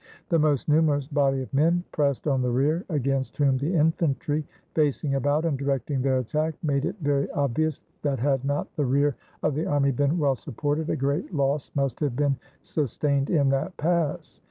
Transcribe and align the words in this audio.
The 0.29 0.39
most 0.39 0.67
numerous 0.67 1.07
body 1.07 1.43
of 1.43 1.53
men 1.53 1.83
pressed 1.91 2.25
on 2.27 2.41
the 2.41 2.49
rear; 2.49 2.85
against 2.89 3.37
whom 3.37 3.59
the 3.59 3.75
infantry, 3.75 4.43
facing 4.73 5.13
about 5.13 5.45
and 5.45 5.55
directing 5.59 6.01
their 6.01 6.17
attack, 6.17 6.55
made 6.63 6.85
it 6.85 6.95
very 7.01 7.29
obvious 7.29 7.83
that 8.01 8.17
had 8.17 8.43
not 8.43 8.75
the 8.75 8.85
rear 8.87 9.15
of 9.43 9.53
the 9.53 9.67
army 9.67 9.91
been 9.91 10.17
well 10.17 10.35
supported, 10.35 10.89
a 10.89 10.95
great 10.95 11.31
loss 11.35 11.69
must 11.75 11.99
have 11.99 12.15
been 12.15 12.35
sustained 12.63 13.29
in 13.29 13.49
that 13.49 13.77
pass. 13.77 14.39